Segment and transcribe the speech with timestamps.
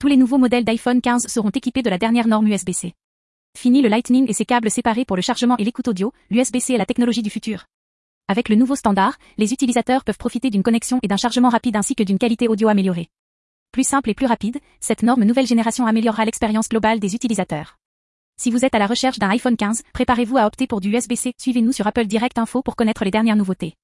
[0.00, 2.94] Tous les nouveaux modèles d'iPhone 15 seront équipés de la dernière norme USB-C.
[3.54, 6.78] Fini le Lightning et ses câbles séparés pour le chargement et l'écoute audio, l'USB-C est
[6.78, 7.66] la technologie du futur.
[8.26, 11.94] Avec le nouveau standard, les utilisateurs peuvent profiter d'une connexion et d'un chargement rapide ainsi
[11.94, 13.08] que d'une qualité audio améliorée.
[13.72, 17.76] Plus simple et plus rapide, cette norme nouvelle génération améliorera l'expérience globale des utilisateurs.
[18.38, 21.34] Si vous êtes à la recherche d'un iPhone 15, préparez-vous à opter pour du USB-C.
[21.36, 23.74] Suivez-nous sur Apple Direct Info pour connaître les dernières nouveautés.